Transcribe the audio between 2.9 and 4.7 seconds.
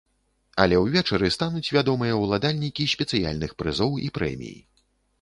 спецыяльных прызоў і прэмій.